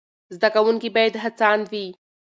[0.35, 1.85] زده کوونکي باید هڅاند وي.